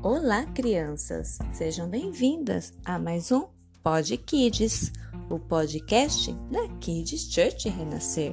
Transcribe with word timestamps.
Olá, 0.00 0.46
crianças! 0.46 1.40
Sejam 1.52 1.88
bem-vindas 1.88 2.72
a 2.84 3.00
mais 3.00 3.32
um 3.32 3.48
Pod 3.82 4.16
Kids, 4.18 4.92
o 5.28 5.40
podcast 5.40 6.32
da 6.52 6.68
Kids 6.78 7.22
Church 7.22 7.68
Renascer. 7.68 8.32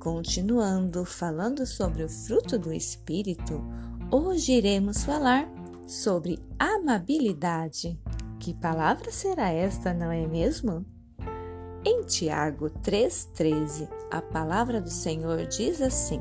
Continuando 0.00 1.04
falando 1.04 1.64
sobre 1.64 2.02
o 2.02 2.08
fruto 2.08 2.58
do 2.58 2.72
Espírito, 2.72 3.62
hoje 4.10 4.54
iremos 4.54 5.04
falar 5.04 5.48
sobre 5.86 6.40
amabilidade. 6.58 7.96
Que 8.40 8.52
palavra 8.52 9.12
será 9.12 9.50
esta, 9.50 9.94
não 9.94 10.10
é 10.10 10.26
mesmo? 10.26 10.84
Em 11.84 12.02
Tiago 12.02 12.68
3,13, 12.82 13.88
a 14.10 14.20
palavra 14.20 14.80
do 14.80 14.90
Senhor 14.90 15.46
diz 15.46 15.80
assim: 15.80 16.20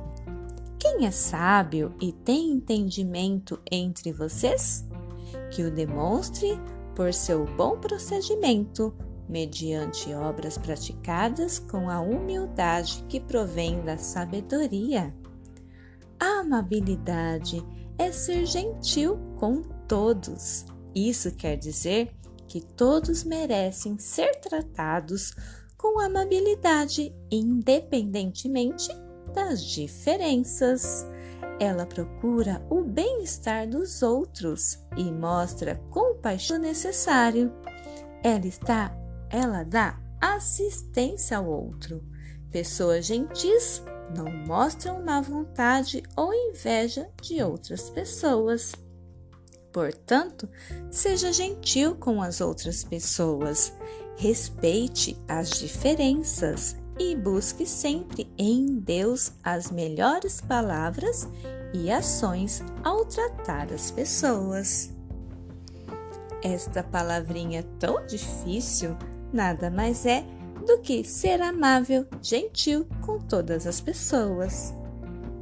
quem 0.86 1.08
é 1.08 1.10
sábio 1.10 1.96
e 2.00 2.12
tem 2.12 2.52
entendimento 2.52 3.60
entre 3.72 4.12
vocês? 4.12 4.86
Que 5.50 5.64
o 5.64 5.72
demonstre 5.72 6.62
por 6.96 7.12
seu 7.12 7.44
bom 7.58 7.80
procedimento, 7.80 8.94
mediante 9.28 10.14
obras 10.14 10.60
praticadas 10.60 11.58
com 11.58 11.90
a 11.90 12.00
humildade 12.00 13.04
que 13.10 13.20
provém 13.20 13.82
da 13.82 13.98
sabedoria. 13.98 15.12
A 16.20 16.42
amabilidade 16.42 17.66
é 17.98 18.12
ser 18.12 18.46
gentil 18.46 19.18
com 19.40 19.64
todos. 19.88 20.68
Isso 20.94 21.32
quer 21.32 21.56
dizer 21.56 22.14
que 22.48 22.62
todos 22.62 23.24
merecem 23.24 23.98
ser 23.98 24.36
tratados 24.40 25.34
com 25.76 26.00
amabilidade, 26.00 27.12
independentemente 27.32 28.88
das 29.36 29.62
diferenças. 29.62 31.06
Ela 31.60 31.86
procura 31.86 32.66
o 32.70 32.82
bem-estar 32.82 33.68
dos 33.68 34.02
outros 34.02 34.80
e 34.98 35.04
mostra 35.12 35.76
compaixão 35.90 36.58
necessário. 36.58 37.54
Ela 38.24 38.48
está, 38.48 38.98
ela 39.30 39.64
dá 39.64 40.00
assistência 40.20 41.38
ao 41.38 41.46
outro. 41.46 42.02
Pessoas 42.50 43.06
gentis 43.06 43.84
não 44.16 44.26
mostram 44.48 45.04
má 45.04 45.22
vontade 45.22 46.02
ou 46.16 46.34
inveja 46.34 47.08
de 47.22 47.44
outras 47.44 47.90
pessoas. 47.90 48.74
Portanto, 49.72 50.50
seja 50.90 51.34
gentil 51.34 51.96
com 51.96 52.22
as 52.22 52.40
outras 52.40 52.84
pessoas, 52.84 53.74
respeite 54.18 55.22
as 55.28 55.50
diferenças 55.50 56.78
e 56.98 57.16
busque 57.16 57.66
sempre 57.66 58.32
em 58.38 58.80
Deus 58.80 59.34
as 59.44 59.72
melhores 59.72 60.42
palavras 60.42 61.28
e 61.74 61.92
ações 61.92 62.64
ao 62.84 63.06
tratar 63.06 63.72
as 63.74 63.92
pessoas. 63.92 64.92
Esta 66.42 66.84
palavrinha 66.84 67.64
tão 67.80 68.06
difícil 68.06 68.96
nada 69.34 69.70
mais 69.70 70.06
é 70.06 70.24
do 70.66 70.80
que 70.80 71.04
ser 71.04 71.42
amável, 71.42 72.06
gentil 72.22 72.88
com 73.06 73.20
todas 73.20 73.68
as 73.68 73.80
pessoas. 73.82 74.74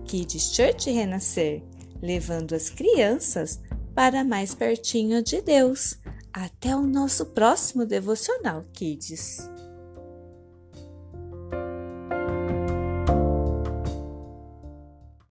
Kids 0.05 0.53
Church 0.53 0.89
Renascer, 0.91 1.63
levando 2.01 2.53
as 2.53 2.69
crianças 2.69 3.59
para 3.93 4.23
mais 4.23 4.53
pertinho 4.53 5.23
de 5.23 5.41
Deus. 5.41 5.97
Até 6.31 6.75
o 6.75 6.81
nosso 6.81 7.27
próximo 7.27 7.85
devocional, 7.85 8.63
Kids. 8.73 9.52